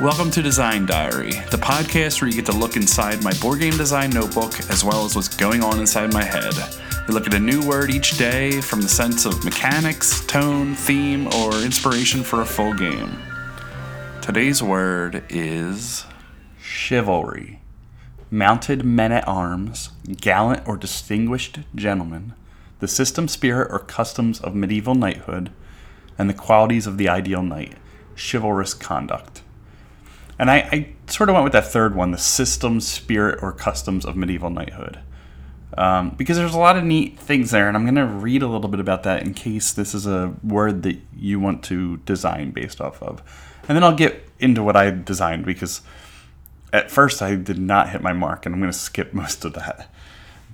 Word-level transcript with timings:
Welcome 0.00 0.30
to 0.30 0.40
Design 0.40 0.86
Diary, 0.86 1.32
the 1.50 1.58
podcast 1.58 2.22
where 2.22 2.30
you 2.30 2.34
get 2.34 2.46
to 2.46 2.56
look 2.56 2.74
inside 2.74 3.22
my 3.22 3.34
board 3.34 3.60
game 3.60 3.76
design 3.76 4.08
notebook 4.08 4.58
as 4.70 4.82
well 4.82 5.04
as 5.04 5.14
what's 5.14 5.28
going 5.28 5.62
on 5.62 5.78
inside 5.78 6.10
my 6.10 6.24
head. 6.24 6.54
We 7.06 7.12
look 7.12 7.26
at 7.26 7.34
a 7.34 7.38
new 7.38 7.60
word 7.68 7.90
each 7.90 8.16
day 8.16 8.62
from 8.62 8.80
the 8.80 8.88
sense 8.88 9.26
of 9.26 9.44
mechanics, 9.44 10.24
tone, 10.24 10.74
theme, 10.74 11.26
or 11.34 11.52
inspiration 11.56 12.22
for 12.22 12.40
a 12.40 12.46
full 12.46 12.72
game. 12.72 13.14
Today's 14.22 14.62
word 14.62 15.22
is 15.28 16.06
chivalry. 16.62 17.60
Mounted 18.30 18.86
men 18.86 19.12
at 19.12 19.28
arms, 19.28 19.90
gallant 20.06 20.66
or 20.66 20.78
distinguished 20.78 21.58
gentlemen, 21.74 22.32
the 22.78 22.88
system 22.88 23.28
spirit 23.28 23.70
or 23.70 23.80
customs 23.80 24.40
of 24.40 24.54
medieval 24.54 24.94
knighthood, 24.94 25.52
and 26.16 26.30
the 26.30 26.34
qualities 26.34 26.86
of 26.86 26.96
the 26.96 27.10
ideal 27.10 27.42
knight, 27.42 27.74
chivalrous 28.16 28.72
conduct. 28.72 29.39
And 30.40 30.50
I, 30.50 30.56
I 30.72 30.88
sort 31.06 31.28
of 31.28 31.34
went 31.34 31.44
with 31.44 31.52
that 31.52 31.66
third 31.66 31.94
one, 31.94 32.12
the 32.12 32.18
system, 32.18 32.80
spirit, 32.80 33.40
or 33.42 33.52
customs 33.52 34.06
of 34.06 34.16
medieval 34.16 34.48
knighthood. 34.48 34.98
Um, 35.76 36.14
because 36.16 36.38
there's 36.38 36.54
a 36.54 36.58
lot 36.58 36.78
of 36.78 36.84
neat 36.84 37.20
things 37.20 37.50
there, 37.50 37.68
and 37.68 37.76
I'm 37.76 37.84
going 37.84 37.94
to 37.96 38.06
read 38.06 38.40
a 38.40 38.46
little 38.46 38.70
bit 38.70 38.80
about 38.80 39.02
that 39.02 39.22
in 39.22 39.34
case 39.34 39.70
this 39.70 39.94
is 39.94 40.06
a 40.06 40.34
word 40.42 40.82
that 40.84 40.98
you 41.14 41.38
want 41.38 41.62
to 41.64 41.98
design 41.98 42.52
based 42.52 42.80
off 42.80 43.02
of. 43.02 43.22
And 43.68 43.76
then 43.76 43.84
I'll 43.84 43.94
get 43.94 44.26
into 44.38 44.62
what 44.62 44.76
I 44.76 44.90
designed 44.90 45.44
because 45.44 45.82
at 46.72 46.90
first 46.90 47.20
I 47.20 47.34
did 47.34 47.58
not 47.58 47.90
hit 47.90 48.00
my 48.00 48.14
mark, 48.14 48.46
and 48.46 48.54
I'm 48.54 48.62
going 48.62 48.72
to 48.72 48.78
skip 48.78 49.12
most 49.22 49.44
of 49.44 49.52
that. 49.52 49.92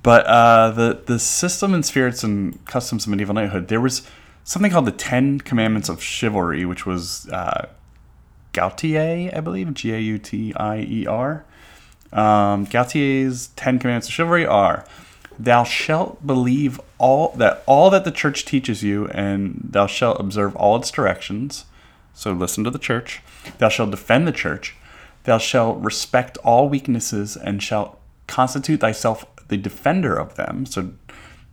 But 0.02 0.26
uh, 0.26 0.70
the 0.70 1.02
the 1.06 1.20
system 1.20 1.72
and 1.72 1.86
spirits 1.86 2.24
and 2.24 2.64
customs 2.64 3.04
of 3.04 3.10
medieval 3.10 3.36
knighthood, 3.36 3.68
there 3.68 3.80
was 3.80 4.02
something 4.42 4.72
called 4.72 4.86
the 4.86 4.92
Ten 4.92 5.38
Commandments 5.38 5.88
of 5.88 6.02
Chivalry, 6.02 6.64
which 6.64 6.86
was 6.86 7.28
uh, 7.28 7.68
Gautier, 8.56 9.30
I 9.36 9.40
believe, 9.40 9.74
G 9.74 9.92
A 9.92 9.98
U 9.98 10.18
T 10.18 10.54
I 10.54 10.78
E 10.78 11.06
R. 11.06 11.44
Um, 12.12 12.64
Gautier's 12.64 13.48
Ten 13.48 13.78
Commandments 13.78 14.08
of 14.08 14.14
Chivalry 14.14 14.46
are: 14.46 14.86
Thou 15.38 15.62
shalt 15.64 16.26
believe 16.26 16.80
all 16.98 17.34
that 17.36 17.62
all 17.66 17.90
that 17.90 18.04
the 18.04 18.10
church 18.10 18.46
teaches 18.46 18.82
you, 18.82 19.08
and 19.08 19.60
thou 19.62 19.86
shalt 19.86 20.18
observe 20.18 20.56
all 20.56 20.76
its 20.76 20.90
directions. 20.90 21.66
So 22.14 22.32
listen 22.32 22.64
to 22.64 22.70
the 22.70 22.78
church. 22.78 23.20
Thou 23.58 23.68
shalt 23.68 23.90
defend 23.90 24.26
the 24.26 24.32
church. 24.32 24.74
Thou 25.24 25.36
shalt 25.36 25.78
respect 25.82 26.38
all 26.38 26.68
weaknesses, 26.70 27.36
and 27.36 27.62
shalt 27.62 28.00
constitute 28.26 28.80
thyself 28.80 29.26
the 29.48 29.58
defender 29.58 30.16
of 30.16 30.36
them. 30.36 30.64
So 30.64 30.92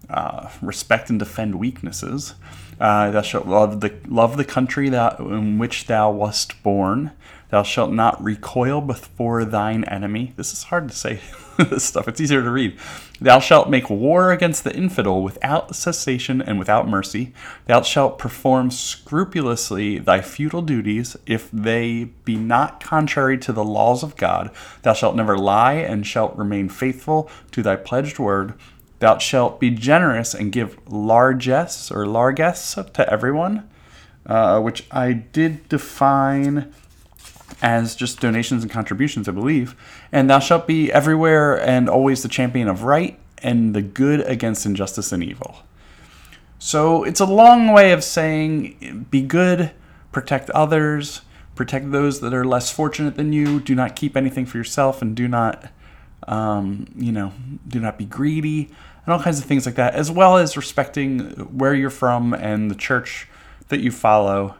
uh, 0.09 0.49
respect 0.61 1.09
and 1.09 1.19
defend 1.19 1.55
weaknesses. 1.55 2.35
Uh, 2.79 3.11
thou 3.11 3.21
shalt 3.21 3.47
love 3.47 3.81
the 3.81 3.93
love 4.07 4.37
the 4.37 4.45
country 4.45 4.89
that 4.89 5.19
in 5.19 5.57
which 5.57 5.85
thou 5.85 6.11
wast 6.11 6.61
born. 6.63 7.11
Thou 7.49 7.63
shalt 7.63 7.91
not 7.91 8.23
recoil 8.23 8.81
before 8.81 9.45
thine 9.45 9.83
enemy. 9.83 10.33
This 10.37 10.53
is 10.53 10.63
hard 10.63 10.89
to 10.89 10.95
say. 10.95 11.19
this 11.57 11.83
stuff. 11.83 12.07
It's 12.07 12.19
easier 12.19 12.41
to 12.41 12.49
read. 12.49 12.77
Thou 13.21 13.39
shalt 13.39 13.69
make 13.69 13.89
war 13.89 14.31
against 14.31 14.63
the 14.63 14.75
infidel 14.75 15.21
without 15.21 15.75
cessation 15.75 16.41
and 16.41 16.59
without 16.59 16.87
mercy. 16.87 17.33
Thou 17.67 17.81
shalt 17.83 18.17
perform 18.17 18.71
scrupulously 18.71 19.99
thy 19.99 20.21
feudal 20.21 20.61
duties, 20.61 21.15
if 21.25 21.49
they 21.51 22.05
be 22.25 22.35
not 22.35 22.83
contrary 22.83 23.37
to 23.39 23.53
the 23.53 23.63
laws 23.63 24.03
of 24.03 24.15
God. 24.15 24.51
Thou 24.81 24.93
shalt 24.93 25.15
never 25.15 25.37
lie, 25.37 25.75
and 25.75 26.05
shalt 26.05 26.35
remain 26.35 26.69
faithful 26.69 27.29
to 27.51 27.61
thy 27.61 27.75
pledged 27.75 28.19
word. 28.19 28.55
Thou 29.03 29.17
shalt 29.17 29.59
be 29.59 29.69
generous 29.69 30.33
and 30.33 30.49
give 30.49 30.77
largesse 30.89 31.91
or 31.91 32.05
largesse 32.05 32.75
to 32.75 33.11
everyone, 33.11 33.69
uh, 34.25 34.61
which 34.61 34.85
I 34.91 35.11
did 35.11 35.67
define 35.67 36.73
as 37.61 37.97
just 37.97 38.21
donations 38.21 38.63
and 38.63 38.71
contributions, 38.71 39.27
I 39.27 39.33
believe. 39.33 39.75
And 40.13 40.29
thou 40.29 40.39
shalt 40.39 40.67
be 40.67 40.89
everywhere 40.89 41.59
and 41.59 41.89
always 41.89 42.23
the 42.23 42.29
champion 42.29 42.69
of 42.69 42.83
right 42.83 43.19
and 43.39 43.75
the 43.75 43.81
good 43.81 44.21
against 44.21 44.65
injustice 44.65 45.11
and 45.11 45.21
evil. 45.21 45.63
So 46.57 47.03
it's 47.03 47.19
a 47.19 47.25
long 47.25 47.73
way 47.73 47.91
of 47.91 48.05
saying 48.05 49.07
be 49.11 49.21
good, 49.21 49.71
protect 50.13 50.49
others, 50.51 51.23
protect 51.55 51.91
those 51.91 52.21
that 52.21 52.33
are 52.33 52.45
less 52.45 52.71
fortunate 52.71 53.17
than 53.17 53.33
you, 53.33 53.59
do 53.59 53.75
not 53.75 53.97
keep 53.97 54.15
anything 54.15 54.45
for 54.45 54.57
yourself, 54.57 55.01
and 55.01 55.13
do 55.13 55.27
not, 55.27 55.69
um, 56.25 56.87
you 56.95 57.11
know, 57.11 57.33
do 57.67 57.81
not 57.81 57.97
be 57.97 58.05
greedy 58.05 58.71
and 59.05 59.13
all 59.13 59.19
kinds 59.19 59.39
of 59.39 59.45
things 59.45 59.65
like 59.65 59.75
that, 59.75 59.95
as 59.95 60.09
well 60.09 60.37
as 60.37 60.55
respecting 60.55 61.19
where 61.57 61.73
you're 61.73 61.89
from 61.89 62.33
and 62.33 62.71
the 62.71 62.75
church 62.75 63.27
that 63.69 63.81
you 63.81 63.91
follow, 63.91 64.55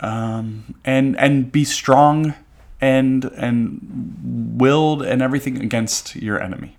um, 0.00 0.74
and 0.84 1.16
and 1.18 1.52
be 1.52 1.64
strong 1.64 2.34
and 2.80 3.24
and 3.24 4.56
willed 4.58 5.02
and 5.02 5.22
everything 5.22 5.60
against 5.62 6.16
your 6.16 6.40
enemy. 6.42 6.76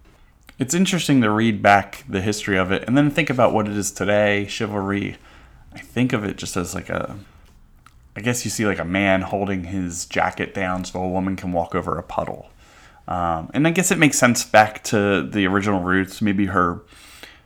It's 0.58 0.74
interesting 0.74 1.22
to 1.22 1.30
read 1.30 1.62
back 1.62 2.06
the 2.08 2.22
history 2.22 2.58
of 2.58 2.72
it 2.72 2.84
and 2.88 2.98
then 2.98 3.10
think 3.10 3.30
about 3.30 3.54
what 3.54 3.68
it 3.68 3.76
is 3.76 3.92
today. 3.92 4.46
Chivalry, 4.48 5.18
I 5.74 5.80
think 5.80 6.14
of 6.14 6.24
it 6.24 6.38
just 6.38 6.56
as 6.56 6.74
like 6.74 6.90
a, 6.90 7.18
I 8.16 8.22
guess 8.22 8.46
you 8.46 8.52
see 8.52 8.66
like 8.66 8.80
a 8.80 8.86
man 8.86 9.24
holding 9.24 9.66
his 9.66 10.06
jacket 10.06 10.54
down 10.54 10.86
so 10.86 11.02
a 11.02 11.10
woman 11.10 11.36
can 11.36 11.52
walk 11.52 11.76
over 11.76 11.98
a 11.98 12.04
puddle 12.04 12.50
um, 13.08 13.50
and 13.54 13.68
I 13.68 13.72
guess 13.72 13.92
it 13.92 13.98
makes 13.98 14.18
sense 14.18 14.44
back 14.44 14.84
to 14.86 15.22
the 15.22 15.46
original 15.48 15.82
roots. 15.82 16.22
Maybe 16.22 16.48
her, 16.48 16.82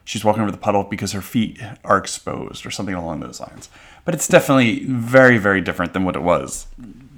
she's 0.06 0.24
walking 0.24 0.42
over 0.42 0.52
the 0.52 0.58
puddle 0.58 0.84
because 0.84 1.12
her 1.12 1.22
feet 1.22 1.62
are 1.84 1.98
exposed 1.98 2.66
or 2.66 2.72
something 2.72 2.96
along 2.96 3.20
those 3.20 3.40
lines. 3.40 3.70
But 4.06 4.14
it's 4.14 4.28
definitely 4.28 4.86
very, 4.86 5.38
very 5.38 5.62
different 5.62 5.94
than 5.94 6.06
what 6.06 6.16
it 6.16 6.22
was, 6.22 6.68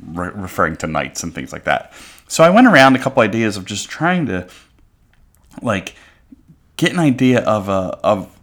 re- 0.05 0.31
referring 0.33 0.75
to 0.77 0.87
knights 0.87 1.23
and 1.23 1.33
things 1.33 1.53
like 1.53 1.63
that. 1.65 1.93
So 2.27 2.43
I 2.43 2.49
went 2.49 2.67
around 2.67 2.95
a 2.95 2.99
couple 2.99 3.21
ideas 3.21 3.57
of 3.57 3.65
just 3.65 3.89
trying 3.89 4.25
to, 4.27 4.47
like, 5.61 5.95
get 6.77 6.91
an 6.93 6.99
idea 6.99 7.41
of 7.41 7.69
a 7.69 7.99
of 8.03 8.35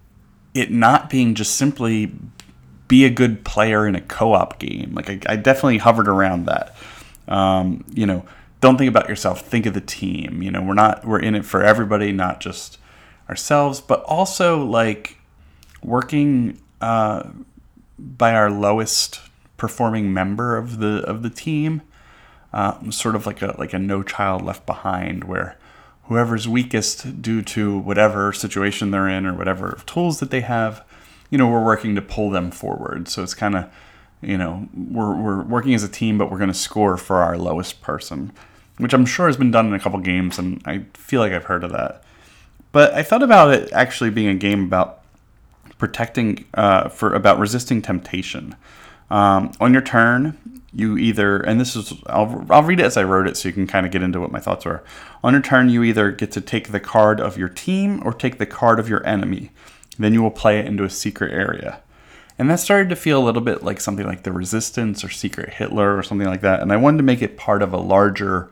it 0.55 0.71
not 0.71 1.11
being 1.11 1.35
just 1.35 1.57
simply 1.57 2.13
be 2.87 3.05
a 3.05 3.11
good 3.11 3.45
player 3.45 3.87
in 3.87 3.97
a 3.97 4.01
co-op 4.01 4.61
game. 4.61 4.95
Like 4.95 5.11
I, 5.11 5.33
I 5.33 5.37
definitely 5.37 5.79
hovered 5.79 6.09
around 6.09 6.47
that. 6.47 6.77
Um, 7.27 7.85
you 7.93 8.07
know, 8.07 8.25
don't 8.61 8.77
think 8.77 8.89
about 8.89 9.09
yourself. 9.09 9.43
Think 9.43 9.67
of 9.67 9.75
the 9.75 9.81
team. 9.81 10.43
You 10.43 10.51
know 10.51 10.63
we're 10.63 10.75
not 10.75 11.05
we're 11.05 11.21
in 11.21 11.35
it 11.35 11.45
for 11.45 11.63
everybody 11.63 12.13
not 12.13 12.41
just 12.41 12.79
ourselves 13.29 13.81
but 13.81 14.03
also 14.05 14.65
like 14.65 15.19
working 15.83 16.59
uh, 16.81 17.29
by 17.99 18.33
our 18.35 18.51
lowest 18.51 19.21
performing 19.57 20.13
member 20.13 20.57
of 20.57 20.79
the 20.79 21.03
of 21.05 21.23
the 21.23 21.31
team 21.31 21.83
uh, 22.53 22.91
sort 22.91 23.15
of 23.15 23.27
like 23.27 23.43
a 23.43 23.55
like 23.59 23.73
a 23.73 23.79
no 23.79 24.03
child 24.03 24.43
left 24.43 24.65
behind 24.65 25.25
where 25.25 25.59
whoever's 26.05 26.49
weakest 26.49 27.21
due 27.21 27.43
to 27.43 27.79
whatever 27.79 28.33
situation 28.33 28.91
they're 28.91 29.09
in 29.09 29.27
or 29.27 29.35
whatever 29.35 29.79
tools 29.85 30.21
that 30.21 30.31
they 30.31 30.41
have 30.41 30.83
you 31.31 31.39
know 31.39 31.49
we're 31.49 31.65
working 31.65 31.95
to 31.95 32.03
pull 32.03 32.31
them 32.31 32.51
forward. 32.51 33.09
So 33.09 33.23
it's 33.23 33.35
kind 33.35 33.57
of 33.57 33.71
you 34.21 34.37
know 34.37 34.69
we're, 34.75 35.15
we're 35.15 35.43
working 35.43 35.75
as 35.75 35.83
a 35.83 35.89
team 35.89 36.19
but 36.19 36.31
we're 36.31 36.39
going 36.39 36.53
to 36.53 36.55
score 36.55 36.97
for 36.97 37.17
our 37.17 37.39
lowest 37.39 37.81
person 37.81 38.33
which 38.79 38.93
i'm 38.93 39.07
sure 39.07 39.27
has 39.27 39.37
been 39.37 39.51
done 39.51 39.67
in 39.67 39.75
a 39.75 39.81
couple 39.81 39.99
games 40.01 40.39
and 40.39 40.61
i 40.67 40.85
feel 40.95 41.21
like 41.21 41.33
i've 41.33 41.45
heard 41.45 41.65
of 41.65 41.73
that. 41.73 42.03
But 42.73 42.93
i 42.95 43.03
thought 43.03 43.23
about 43.23 43.53
it 43.53 43.73
actually 43.73 44.11
being 44.11 44.29
a 44.29 44.35
game 44.35 44.65
about 44.65 45.03
protecting 45.79 46.45
uh, 46.55 46.89
for 46.89 47.15
about 47.15 47.39
resisting 47.39 47.81
temptation. 47.81 48.57
Um, 49.11 49.53
on 49.61 49.73
your 49.73 49.81
turn 49.81 50.37
you 50.75 50.99
either 50.99 51.41
and 51.41 51.59
this 51.59 51.75
is 51.75 51.95
I'll, 52.07 52.45
I'll 52.51 52.63
read 52.63 52.79
it 52.79 52.85
as 52.85 52.99
i 52.99 53.03
wrote 53.03 53.27
it 53.27 53.39
so 53.39 53.49
you 53.49 53.55
can 53.55 53.67
kind 53.67 53.87
of 53.87 53.93
get 53.93 54.03
into 54.03 54.21
what 54.21 54.31
my 54.31 54.41
thoughts 54.41 54.67
were. 54.67 54.85
On 55.25 55.33
your 55.33 55.41
turn 55.41 55.71
you 55.71 55.83
either 55.83 56.11
get 56.11 56.31
to 56.33 56.41
take 56.41 56.69
the 56.69 56.81
card 56.81 57.21
of 57.21 57.39
your 57.39 57.49
team 57.49 58.03
or 58.05 58.13
take 58.13 58.39
the 58.39 58.47
card 58.47 58.79
of 58.79 58.89
your 58.89 59.07
enemy. 59.07 59.51
Then 59.99 60.13
you 60.13 60.23
will 60.23 60.31
play 60.31 60.59
it 60.59 60.67
into 60.67 60.85
a 60.85 60.91
secret 60.91 61.33
area 61.33 61.81
and 62.39 62.49
that 62.49 62.61
started 62.61 62.89
to 62.91 62.97
feel 62.97 63.21
a 63.21 63.25
little 63.25 63.43
bit 63.43 63.65
like 63.65 63.81
something 63.81 64.07
like 64.07 64.23
the 64.23 64.33
Resistance 64.33 65.03
or 65.03 65.09
Secret 65.09 65.55
Hitler 65.55 65.97
or 65.97 66.03
something 66.03 66.29
like 66.29 66.41
that. 66.43 66.61
And 66.61 66.73
I 66.73 66.77
wanted 66.77 66.99
to 66.99 67.03
make 67.03 67.21
it 67.21 67.37
part 67.37 67.63
of 67.63 67.73
a 67.73 67.79
larger, 67.79 68.49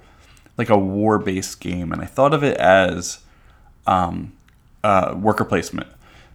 like 0.58 0.68
a 0.68 0.78
war 0.78 1.18
based 1.18 1.60
game. 1.60 1.92
And 1.92 2.02
I 2.02 2.06
thought 2.06 2.34
of 2.34 2.42
it 2.42 2.56
as 2.56 3.20
um, 3.86 4.32
uh, 4.82 5.14
worker 5.16 5.44
placement. 5.44 5.86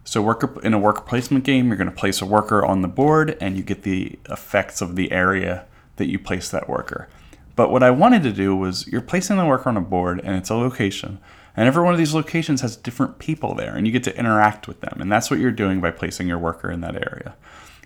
So, 0.04 0.22
worker 0.22 0.60
in 0.64 0.74
a 0.74 0.80
worker 0.80 1.02
placement 1.02 1.44
game, 1.44 1.68
you're 1.68 1.78
going 1.78 1.90
to 1.90 1.96
place 1.96 2.22
a 2.22 2.26
worker 2.26 2.66
on 2.66 2.82
the 2.82 2.88
board 2.88 3.38
and 3.40 3.56
you 3.58 3.64
get 3.64 3.84
the 3.84 4.18
effects 4.30 4.82
of 4.82 4.96
the 4.96 5.12
area 5.12 5.66
that 5.98 6.08
you 6.08 6.18
place 6.18 6.50
that 6.50 6.68
worker. 6.68 7.08
But 7.56 7.72
what 7.72 7.84
I 7.84 7.92
wanted 7.92 8.24
to 8.24 8.32
do 8.32 8.56
was 8.56 8.88
you're 8.88 9.02
placing 9.02 9.38
the 9.38 9.46
worker 9.46 9.70
on 9.70 9.78
a 9.78 9.82
board 9.82 10.22
and 10.24 10.36
it's 10.36 10.50
a 10.50 10.56
location. 10.56 11.20
And 11.56 11.68
every 11.68 11.84
one 11.84 11.94
of 11.94 11.98
these 11.98 12.14
locations 12.14 12.62
has 12.62 12.78
different 12.78 13.20
people 13.20 13.56
there, 13.56 13.76
and 13.76 13.86
you 13.86 13.92
get 13.92 14.04
to 14.06 14.18
interact 14.18 14.68
with 14.68 14.82
them. 14.82 14.98
And 15.02 15.12
that's 15.12 15.30
what 15.30 15.40
you're 15.40 15.52
doing 15.52 15.82
by 15.82 15.92
placing 15.92 16.28
your 16.28 16.40
worker 16.40 16.72
in 16.72 16.82
that 16.82 16.96
area. 16.96 17.36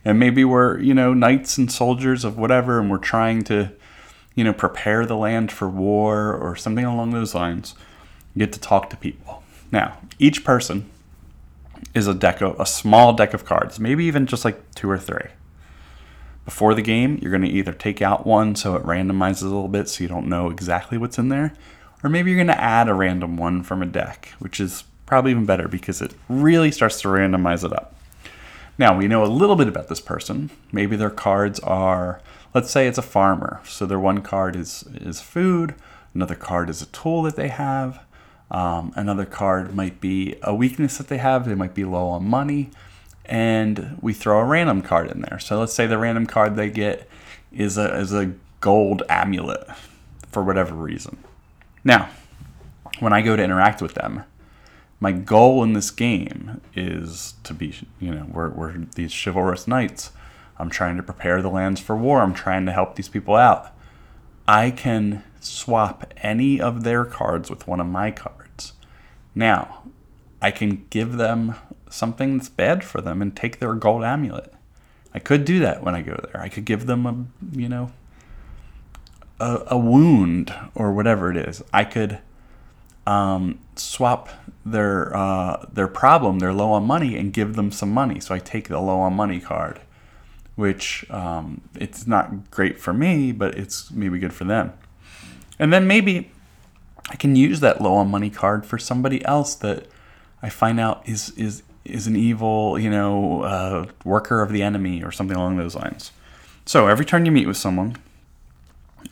And 0.04 0.20
maybe 0.20 0.46
we're, 0.46 0.80
you 0.80 0.94
know, 0.94 1.14
knights 1.16 1.58
and 1.58 1.72
soldiers 1.72 2.24
of 2.24 2.38
whatever, 2.38 2.80
and 2.80 2.92
we're 2.92 3.00
trying 3.00 3.44
to, 3.46 3.72
you 4.36 4.44
know, 4.44 4.54
prepare 4.54 5.06
the 5.06 5.18
land 5.18 5.52
for 5.52 5.68
war 5.68 6.32
or 6.32 6.56
something 6.56 6.86
along 6.86 7.10
those 7.10 7.34
lines. 7.34 7.74
You 8.36 8.46
get 8.46 8.54
to 8.54 8.60
talk 8.60 8.92
to 8.92 8.98
people. 8.98 9.42
Now, 9.72 9.98
each 10.20 10.44
person 10.44 10.92
is 11.96 12.06
a 12.06 12.14
deck 12.14 12.42
of 12.42 12.60
a 12.60 12.66
small 12.68 13.14
deck 13.14 13.34
of 13.34 13.46
cards, 13.46 13.80
maybe 13.80 14.06
even 14.06 14.28
just 14.28 14.46
like 14.46 14.62
two 14.76 14.90
or 14.90 15.00
three. 15.00 15.30
before 16.46 16.76
the 16.76 16.82
game, 16.82 17.18
you're 17.22 17.32
going 17.32 17.42
to 17.42 17.50
either 17.50 17.74
take 17.74 18.02
out 18.02 18.26
one 18.26 18.56
so 18.56 18.76
it 18.76 18.84
randomizes 18.84 19.42
a 19.42 19.46
little 19.46 19.68
bit 19.68 19.90
so 19.90 20.04
you 20.04 20.08
don't 20.08 20.28
know 20.28 20.50
exactly 20.50 20.98
what's 20.98 21.18
in 21.18 21.30
there, 21.30 21.54
or 22.06 22.10
maybe 22.10 22.30
you're 22.30 22.38
going 22.38 22.56
to 22.56 22.64
add 22.64 22.88
a 22.88 22.94
random 22.94 23.36
one 23.36 23.64
from 23.64 23.82
a 23.82 23.86
deck, 23.88 24.32
which 24.38 24.60
is 24.60 24.84
probably 25.08 25.32
even 25.32 25.48
better 25.48 25.68
because 25.68 26.04
it 26.04 26.14
really 26.30 26.72
starts 26.72 27.02
to 27.02 27.08
randomize 27.08 27.66
it 27.66 27.74
up. 27.74 27.96
Now, 28.78 28.96
we 28.96 29.08
know 29.08 29.24
a 29.24 29.26
little 29.26 29.56
bit 29.56 29.68
about 29.68 29.88
this 29.88 30.00
person. 30.00 30.52
Maybe 30.72 30.96
their 30.96 31.10
cards 31.10 31.60
are, 31.62 32.22
let's 32.54 32.70
say 32.70 32.88
it's 32.88 33.00
a 33.00 33.02
farmer. 33.02 33.60
So 33.66 33.88
their 33.88 34.00
one 34.00 34.22
card 34.22 34.56
is, 34.56 34.84
is 34.94 35.20
food, 35.20 35.74
another 36.14 36.36
card 36.36 36.70
is 36.70 36.80
a 36.84 36.86
tool 36.88 37.24
that 37.24 37.38
they 37.38 37.48
have, 37.48 38.04
um, 38.52 38.94
another 38.96 39.26
card 39.26 39.74
might 39.74 40.00
be 40.00 40.36
a 40.44 40.54
weakness 40.54 41.00
that 41.00 41.08
they 41.08 41.18
have, 41.18 41.48
they 41.48 41.56
might 41.56 41.74
be 41.74 41.86
low 41.86 42.10
on 42.10 42.26
money, 42.26 42.70
and 43.26 43.98
we 44.00 44.14
throw 44.14 44.42
a 44.42 44.46
random 44.46 44.84
card 44.84 45.10
in 45.10 45.22
there. 45.22 45.40
So 45.40 45.60
let's 45.60 45.74
say 45.74 45.88
the 45.88 45.98
random 45.98 46.28
card 46.28 46.56
they 46.56 46.70
get 46.70 47.10
is 47.52 47.80
a, 47.80 47.98
is 47.98 48.14
a 48.14 48.34
gold 48.60 49.02
amulet 49.10 49.68
for 50.30 50.44
whatever 50.44 50.76
reason. 50.76 51.18
Now, 51.86 52.10
when 53.00 53.14
I 53.14 53.22
go 53.22 53.36
to 53.36 53.44
interact 53.44 53.82
with 53.82 53.94
them, 53.94 54.24
my 55.00 55.12
goal 55.12 55.64
in 55.64 55.74
this 55.74 55.92
game 55.92 56.62
is 56.74 57.36
to 57.44 57.54
be, 57.54 57.76
you 58.00 58.14
know, 58.14 58.26
we're, 58.32 58.50
we're 58.50 58.74
these 58.96 59.14
chivalrous 59.14 59.68
knights. 59.68 60.12
I'm 60.58 60.70
trying 60.70 60.98
to 60.98 61.04
prepare 61.04 61.42
the 61.42 61.50
lands 61.50 61.80
for 61.80 61.96
war. 61.96 62.22
I'm 62.22 62.34
trying 62.34 62.66
to 62.66 62.72
help 62.72 62.96
these 62.96 63.10
people 63.10 63.36
out. 63.36 63.72
I 64.48 64.72
can 64.72 65.24
swap 65.40 66.12
any 66.18 66.60
of 66.60 66.84
their 66.84 67.06
cards 67.06 67.50
with 67.50 67.68
one 67.68 67.80
of 67.80 67.88
my 67.88 68.10
cards. 68.10 68.74
Now, 69.36 69.84
I 70.42 70.52
can 70.52 70.86
give 70.90 71.18
them 71.18 71.56
something 71.90 72.38
that's 72.38 72.50
bad 72.50 72.84
for 72.84 73.02
them 73.02 73.22
and 73.22 73.36
take 73.36 73.60
their 73.60 73.74
gold 73.74 74.04
amulet. 74.04 74.54
I 75.14 75.20
could 75.20 75.46
do 75.46 75.60
that 75.60 75.84
when 75.84 75.96
I 75.96 76.02
go 76.02 76.20
there. 76.24 76.42
I 76.42 76.50
could 76.50 76.66
give 76.66 76.88
them 76.88 77.06
a, 77.06 77.58
you 77.58 77.70
know, 77.70 77.92
a, 79.40 79.64
a 79.68 79.78
wound 79.78 80.54
or 80.74 80.92
whatever 80.94 81.32
it 81.32 81.38
is. 81.38 81.64
I 81.74 81.84
could 81.84 82.20
um, 83.06 83.60
swap 83.76 84.30
their 84.66 85.16
uh, 85.16 85.66
their 85.72 85.88
problem, 85.88 86.40
they're 86.40 86.54
low 86.54 86.72
on 86.72 86.86
money, 86.86 87.18
and 87.18 87.32
give 87.32 87.56
them 87.56 87.72
some 87.72 87.92
money. 87.92 88.20
So 88.20 88.34
I 88.34 88.40
take 88.40 88.68
the 88.68 88.80
low 88.80 89.00
on 89.00 89.14
money 89.14 89.40
card, 89.40 89.80
which 90.56 91.10
um, 91.12 91.62
it's 91.76 92.08
not 92.08 92.50
great 92.50 92.80
for 92.80 92.94
me, 92.94 93.32
but 93.32 93.56
it's 93.56 93.92
maybe 93.92 94.18
good 94.20 94.34
for 94.34 94.44
them. 94.44 94.74
And 95.60 95.72
then 95.72 95.88
maybe 95.88 96.32
I 97.10 97.16
can 97.16 97.36
use 97.36 97.60
that 97.60 97.82
low 97.82 97.96
on 97.96 98.10
money 98.10 98.30
card 98.30 98.66
for 98.66 98.78
somebody 98.78 99.24
else 99.26 99.56
that 99.56 99.86
I 100.42 100.50
find 100.50 100.80
out 100.80 101.08
is 101.08 101.30
is 101.32 101.62
is 101.84 102.08
an 102.08 102.16
evil, 102.16 102.80
you 102.80 102.90
know, 102.90 103.44
uh, 103.44 103.86
worker 104.04 104.42
of 104.42 104.52
the 104.52 104.64
enemy 104.64 105.04
or 105.04 105.12
something 105.12 105.38
along 105.38 105.58
those 105.58 105.76
lines. 105.76 106.12
So 106.66 106.88
every 106.88 107.06
turn 107.06 107.28
you 107.28 107.32
meet 107.32 107.46
with 107.46 107.58
someone, 107.58 107.98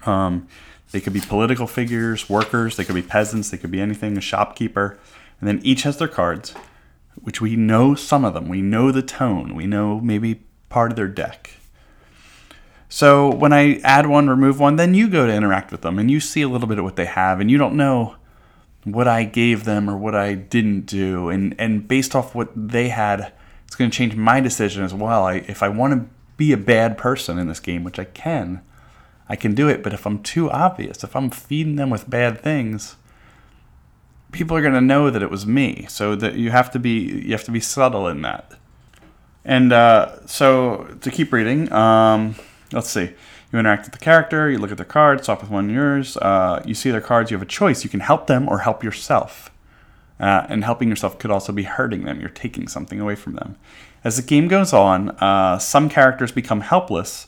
um, 0.05 0.47
they 0.91 1.01
could 1.01 1.13
be 1.13 1.21
political 1.21 1.67
figures, 1.67 2.29
workers, 2.29 2.77
they 2.77 2.85
could 2.85 2.95
be 2.95 3.01
peasants, 3.01 3.49
they 3.49 3.57
could 3.57 3.71
be 3.71 3.81
anything, 3.81 4.17
a 4.17 4.21
shopkeeper. 4.21 4.97
And 5.39 5.47
then 5.47 5.59
each 5.63 5.83
has 5.83 5.97
their 5.97 6.07
cards, 6.07 6.53
which 7.15 7.41
we 7.41 7.55
know 7.55 7.95
some 7.95 8.23
of 8.23 8.33
them. 8.33 8.47
We 8.47 8.61
know 8.61 8.91
the 8.91 9.01
tone, 9.01 9.55
we 9.55 9.65
know 9.65 9.99
maybe 9.99 10.43
part 10.69 10.91
of 10.91 10.95
their 10.95 11.07
deck. 11.07 11.51
So 12.89 13.33
when 13.33 13.51
I 13.53 13.79
add 13.79 14.05
one, 14.05 14.29
remove 14.29 14.59
one, 14.59 14.75
then 14.75 14.93
you 14.93 15.09
go 15.09 15.25
to 15.25 15.33
interact 15.33 15.71
with 15.71 15.81
them 15.81 15.97
and 15.97 16.11
you 16.11 16.19
see 16.19 16.43
a 16.43 16.47
little 16.47 16.67
bit 16.67 16.77
of 16.77 16.83
what 16.83 16.95
they 16.95 17.05
have, 17.05 17.39
and 17.39 17.49
you 17.49 17.57
don't 17.57 17.75
know 17.75 18.17
what 18.83 19.07
I 19.07 19.23
gave 19.23 19.63
them 19.63 19.89
or 19.89 19.97
what 19.97 20.13
I 20.13 20.35
didn't 20.35 20.85
do. 20.85 21.29
And, 21.29 21.55
and 21.57 21.87
based 21.87 22.15
off 22.15 22.35
what 22.35 22.51
they 22.55 22.89
had, 22.89 23.33
it's 23.65 23.75
going 23.75 23.89
to 23.89 23.97
change 23.97 24.15
my 24.15 24.39
decision 24.39 24.83
as 24.83 24.93
well. 24.93 25.25
I, 25.25 25.35
if 25.47 25.63
I 25.63 25.69
want 25.69 25.93
to 25.93 26.09
be 26.37 26.51
a 26.51 26.57
bad 26.57 26.97
person 26.97 27.39
in 27.39 27.47
this 27.47 27.59
game, 27.59 27.83
which 27.83 27.97
I 27.97 28.03
can, 28.05 28.61
I 29.29 29.35
can 29.35 29.53
do 29.53 29.67
it. 29.67 29.83
But 29.83 29.93
if 29.93 30.05
I'm 30.05 30.21
too 30.21 30.49
obvious, 30.51 31.03
if 31.03 31.15
I'm 31.15 31.29
feeding 31.29 31.75
them 31.75 31.89
with 31.89 32.09
bad 32.09 32.41
things, 32.41 32.95
people 34.31 34.57
are 34.57 34.61
going 34.61 34.73
to 34.73 34.81
know 34.81 35.09
that 35.09 35.21
it 35.21 35.29
was 35.29 35.45
me. 35.45 35.85
So 35.89 36.15
that 36.15 36.35
you 36.35 36.51
have 36.51 36.71
to 36.71 36.79
be 36.79 37.23
you 37.25 37.31
have 37.31 37.43
to 37.45 37.51
be 37.51 37.59
subtle 37.59 38.07
in 38.07 38.21
that. 38.21 38.53
And 39.45 39.73
uh, 39.73 40.25
so 40.25 40.95
to 41.01 41.11
keep 41.11 41.33
reading, 41.33 41.71
um, 41.71 42.35
let's 42.71 42.89
see. 42.89 43.13
You 43.51 43.59
interact 43.59 43.85
with 43.85 43.93
the 43.93 43.99
character, 43.99 44.49
you 44.49 44.57
look 44.57 44.71
at 44.71 44.77
their 44.77 44.85
cards, 44.85 45.25
swap 45.25 45.41
with 45.41 45.51
one 45.51 45.65
of 45.65 45.71
yours. 45.71 46.17
Uh, 46.17 46.63
you 46.65 46.73
see 46.73 46.89
their 46.89 47.01
cards, 47.01 47.29
you 47.29 47.37
have 47.37 47.43
a 47.43 47.49
choice. 47.49 47.83
You 47.83 47.89
can 47.89 47.99
help 47.99 48.25
them 48.25 48.49
or 48.49 48.59
help 48.59 48.83
yourself. 48.83 49.51
Uh, 50.19 50.45
and 50.49 50.63
helping 50.63 50.89
yourself 50.89 51.19
could 51.19 51.29
also 51.29 51.51
be 51.51 51.63
hurting 51.63 52.05
them. 52.05 52.19
You're 52.19 52.29
taking 52.29 52.67
something 52.67 52.99
away 52.99 53.15
from 53.15 53.33
them. 53.33 53.57
As 54.03 54.15
the 54.15 54.23
game 54.23 54.47
goes 54.47 54.73
on, 54.73 55.09
uh, 55.11 55.59
some 55.59 55.89
characters 55.89 56.31
become 56.31 56.61
helpless 56.61 57.27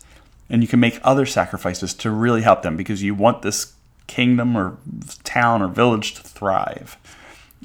and 0.50 0.62
you 0.62 0.68
can 0.68 0.80
make 0.80 1.00
other 1.04 1.26
sacrifices 1.26 1.94
to 1.96 2.12
really 2.12 2.42
help 2.42 2.62
them 2.62 2.78
because 2.78 3.04
you 3.04 3.16
want 3.16 3.42
this 3.42 3.74
kingdom 4.08 4.56
or 4.56 4.78
town 5.24 5.62
or 5.62 5.68
village 5.68 6.14
to 6.16 6.22
thrive. 6.22 6.98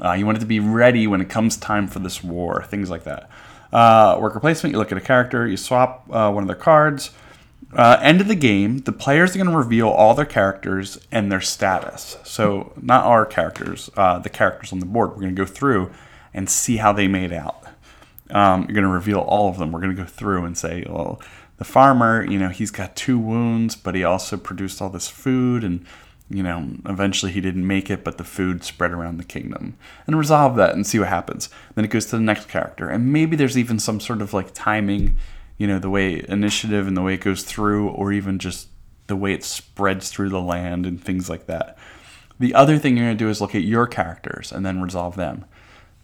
Uh, 0.03 0.12
you 0.12 0.25
want 0.25 0.38
it 0.38 0.41
to 0.41 0.47
be 0.47 0.61
ready 0.61 1.06
when 1.06 1.21
it 1.21 1.29
comes 1.29 1.56
time 1.56 1.87
for 1.87 1.99
this 1.99 2.25
war, 2.25 2.65
things 2.65 2.88
like 2.88 3.05
that. 3.05 3.29
Uh, 3.73 4.19
worker 4.21 4.41
placement, 4.41 4.73
you 4.73 4.79
look 4.79 4.91
at 4.91 4.99
a 4.99 5.03
character, 5.03 5.47
you 5.47 5.56
swap 5.56 6.06
uh, 6.11 6.31
one 6.31 6.43
of 6.43 6.49
their 6.49 6.56
cards. 6.56 7.11
Uh, 7.73 7.99
end 8.03 8.21
of 8.21 8.27
the 8.27 8.35
game, 8.35 8.79
the 8.79 8.93
players 8.93 9.35
are 9.35 9.38
going 9.38 9.50
to 9.50 9.56
reveal 9.56 9.88
all 9.88 10.15
their 10.15 10.25
characters 10.25 10.99
and 11.12 11.31
their 11.31 11.41
status. 11.41 12.17
So, 12.25 12.73
not 12.81 13.05
our 13.05 13.25
characters, 13.25 13.91
uh, 13.97 14.19
the 14.19 14.29
characters 14.29 14.73
on 14.73 14.81
the 14.81 14.87
board. 14.87 15.11
We're 15.11 15.21
going 15.21 15.37
to 15.37 15.41
go 15.41 15.47
through 15.47 15.91
and 16.35 16.50
see 16.50 16.79
how 16.79 16.93
they 16.93 17.06
made 17.06 17.33
out. 17.33 17.65
Um, 18.31 18.62
you're 18.62 18.75
going 18.75 18.85
to 18.85 18.88
reveal 18.88 19.21
all 19.21 19.49
of 19.49 19.59
them. 19.59 19.71
We're 19.71 19.81
going 19.81 19.94
to 19.94 20.03
go 20.03 20.09
through 20.09 20.44
and 20.44 20.59
say, 20.59 20.85
well, 20.88 21.21
the 21.61 21.65
farmer, 21.67 22.25
you 22.25 22.39
know, 22.39 22.49
he's 22.49 22.71
got 22.71 22.97
two 22.97 23.19
wounds, 23.19 23.77
but 23.77 23.95
he 23.95 24.03
also 24.03 24.39
produced 24.39 24.81
all 24.81 24.89
this 24.89 25.09
food 25.09 25.62
and 25.62 25.85
you 26.33 26.43
know, 26.45 26.77
eventually 26.87 27.33
he 27.33 27.41
didn't 27.41 27.67
make 27.67 27.91
it, 27.91 28.05
but 28.05 28.17
the 28.17 28.25
food 28.25 28.62
spread 28.62 28.93
around 28.93 29.17
the 29.19 29.25
kingdom. 29.25 29.77
And 30.07 30.17
resolve 30.17 30.55
that 30.57 30.75
and 30.75 30.87
see 30.87 31.01
what 31.01 31.09
happens. 31.09 31.51
Then 31.75 31.85
it 31.85 31.91
goes 31.91 32.07
to 32.07 32.17
the 32.17 32.23
next 32.23 32.49
character. 32.49 32.89
And 32.89 33.12
maybe 33.12 33.35
there's 33.35 33.59
even 33.59 33.81
some 33.81 33.99
sort 33.99 34.23
of 34.23 34.33
like 34.33 34.55
timing, 34.55 35.19
you 35.59 35.67
know, 35.67 35.81
the 35.81 35.91
way 35.91 36.25
initiative 36.29 36.87
and 36.87 36.97
the 36.97 37.03
way 37.03 37.15
it 37.15 37.21
goes 37.21 37.43
through, 37.43 37.89
or 37.89 38.12
even 38.12 38.39
just 38.39 38.69
the 39.09 39.17
way 39.17 39.33
it 39.33 39.43
spreads 39.43 40.09
through 40.09 40.29
the 40.29 40.41
land 40.41 40.87
and 40.87 41.03
things 41.03 41.29
like 41.29 41.47
that. 41.47 41.77
The 42.39 42.55
other 42.55 42.79
thing 42.79 42.97
you're 42.97 43.07
going 43.07 43.19
to 43.19 43.25
do 43.25 43.29
is 43.29 43.41
look 43.41 43.57
at 43.57 43.65
your 43.65 43.89
characters 43.89 44.53
and 44.53 44.65
then 44.65 44.81
resolve 44.81 45.17
them. 45.17 45.45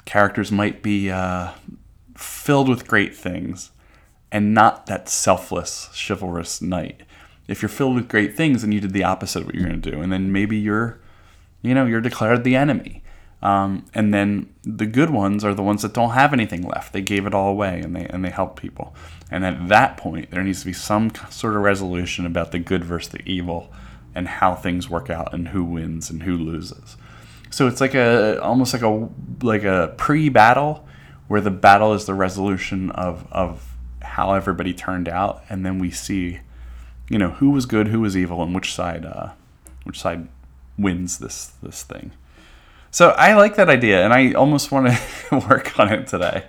Characters 0.06 0.50
might 0.50 0.82
be 0.82 1.08
uh, 1.08 1.52
filled 2.16 2.68
with 2.68 2.88
great 2.88 3.14
things 3.14 3.70
and 4.32 4.54
not 4.54 4.86
that 4.86 5.08
selfless, 5.08 5.90
chivalrous 5.94 6.60
knight. 6.60 7.02
If 7.48 7.62
you're 7.62 7.68
filled 7.68 7.94
with 7.94 8.08
great 8.08 8.36
things, 8.36 8.62
then 8.62 8.72
you 8.72 8.80
did 8.80 8.92
the 8.92 9.04
opposite 9.04 9.40
of 9.40 9.46
what 9.46 9.54
you're 9.54 9.66
going 9.66 9.80
to 9.80 9.90
do, 9.90 10.00
and 10.00 10.12
then 10.12 10.32
maybe 10.32 10.56
you're, 10.56 10.98
you 11.62 11.74
know, 11.74 11.86
you're 11.86 12.00
declared 12.00 12.42
the 12.44 12.56
enemy. 12.56 13.02
Um, 13.42 13.84
and 13.94 14.12
then 14.12 14.52
the 14.64 14.86
good 14.86 15.10
ones 15.10 15.44
are 15.44 15.54
the 15.54 15.62
ones 15.62 15.82
that 15.82 15.92
don't 15.92 16.10
have 16.10 16.32
anything 16.32 16.62
left. 16.62 16.92
They 16.92 17.02
gave 17.02 17.26
it 17.26 17.34
all 17.34 17.50
away, 17.50 17.80
and 17.80 17.94
they 17.94 18.06
and 18.06 18.24
they 18.24 18.30
help 18.30 18.58
people. 18.58 18.94
And 19.30 19.44
at 19.44 19.68
that 19.68 19.96
point, 19.96 20.30
there 20.30 20.42
needs 20.42 20.60
to 20.60 20.66
be 20.66 20.72
some 20.72 21.12
sort 21.30 21.54
of 21.54 21.62
resolution 21.62 22.26
about 22.26 22.50
the 22.50 22.58
good 22.58 22.84
versus 22.84 23.12
the 23.12 23.22
evil, 23.28 23.72
and 24.14 24.26
how 24.26 24.54
things 24.54 24.90
work 24.90 25.10
out, 25.10 25.32
and 25.32 25.48
who 25.48 25.62
wins 25.64 26.10
and 26.10 26.22
who 26.22 26.36
loses. 26.36 26.96
So 27.50 27.68
it's 27.68 27.80
like 27.80 27.94
a 27.94 28.42
almost 28.42 28.72
like 28.72 28.82
a 28.82 29.08
like 29.42 29.64
a 29.64 29.94
pre-battle, 29.96 30.84
where 31.28 31.40
the 31.40 31.50
battle 31.50 31.92
is 31.92 32.06
the 32.06 32.14
resolution 32.14 32.90
of 32.90 33.28
of 33.30 33.75
how 34.16 34.32
everybody 34.32 34.72
turned 34.72 35.10
out, 35.10 35.44
and 35.50 35.64
then 35.64 35.78
we 35.78 35.90
see, 35.90 36.40
you 37.10 37.18
know, 37.18 37.32
who 37.32 37.50
was 37.50 37.66
good, 37.66 37.88
who 37.88 38.00
was 38.00 38.16
evil, 38.16 38.42
and 38.42 38.54
which 38.54 38.74
side, 38.74 39.04
uh, 39.04 39.32
which 39.84 40.00
side 40.00 40.26
wins 40.78 41.18
this 41.18 41.52
this 41.62 41.82
thing. 41.82 42.12
So 42.90 43.10
I 43.10 43.34
like 43.34 43.56
that 43.56 43.68
idea, 43.68 44.02
and 44.02 44.14
I 44.14 44.32
almost 44.32 44.72
want 44.72 44.88
to 44.88 45.36
work 45.50 45.78
on 45.78 45.92
it 45.92 46.06
today. 46.06 46.46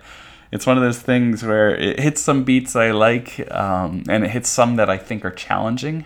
It's 0.50 0.66
one 0.66 0.78
of 0.78 0.84
those 0.84 1.00
things 1.00 1.44
where 1.44 1.76
it 1.76 2.00
hits 2.00 2.22
some 2.22 2.46
beats 2.46 2.74
I 2.74 2.92
like, 2.92 3.46
um, 3.52 4.04
and 4.08 4.24
it 4.24 4.30
hits 4.30 4.48
some 4.48 4.78
that 4.78 4.90
I 4.90 4.98
think 4.98 5.26
are 5.26 5.32
challenging. 5.32 6.06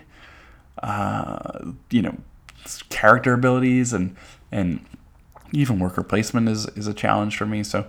Uh, 0.82 1.70
you 1.90 2.02
know, 2.02 2.16
character 2.88 3.34
abilities 3.34 3.92
and 3.92 4.16
and 4.50 4.84
even 5.52 5.78
worker 5.78 6.02
placement 6.02 6.48
is 6.48 6.66
is 6.70 6.88
a 6.88 6.94
challenge 6.94 7.36
for 7.36 7.46
me. 7.46 7.62
So 7.62 7.86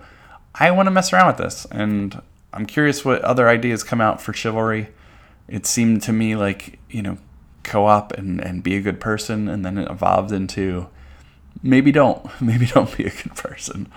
I 0.53 0.69
want 0.69 0.85
to 0.85 0.91
mess 0.91 1.11
around 1.11 1.25
with 1.25 1.37
this, 1.37 1.65
and 1.71 2.21
I'm 2.53 2.65
curious 2.65 3.03
what 3.03 3.21
other 3.23 3.49
ideas 3.49 3.83
come 3.83 4.01
out 4.01 4.21
for 4.21 4.33
chivalry. 4.33 4.89
It 5.47 5.65
seemed 5.65 6.01
to 6.03 6.13
me 6.13 6.35
like, 6.35 6.79
you 6.89 7.01
know, 7.01 7.17
co 7.63 7.85
op 7.85 8.13
and, 8.13 8.39
and 8.39 8.63
be 8.63 8.75
a 8.75 8.81
good 8.81 8.99
person, 8.99 9.47
and 9.47 9.65
then 9.65 9.77
it 9.77 9.89
evolved 9.89 10.31
into 10.31 10.87
maybe 11.61 11.91
don't. 11.91 12.29
Maybe 12.41 12.65
don't 12.65 12.95
be 12.95 13.05
a 13.05 13.09
good 13.09 13.35
person. 13.35 13.91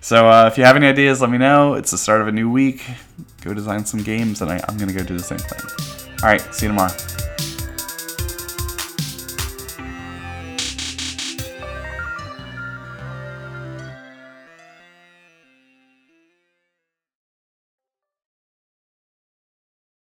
So 0.00 0.28
uh, 0.28 0.46
if 0.46 0.56
you 0.56 0.64
have 0.64 0.76
any 0.76 0.86
ideas, 0.86 1.20
let 1.20 1.30
me 1.30 1.38
know. 1.38 1.74
It's 1.74 1.90
the 1.90 1.98
start 1.98 2.22
of 2.22 2.28
a 2.28 2.32
new 2.32 2.50
week. 2.50 2.82
Go 3.42 3.52
design 3.52 3.84
some 3.84 4.02
games, 4.02 4.40
and 4.40 4.50
I, 4.50 4.64
I'm 4.66 4.78
going 4.78 4.88
to 4.88 4.94
go 4.94 5.04
do 5.04 5.16
the 5.16 5.22
same 5.22 5.38
thing. 5.38 6.16
All 6.22 6.28
right, 6.28 6.40
see 6.54 6.66
you 6.66 6.72
tomorrow. 6.72 6.92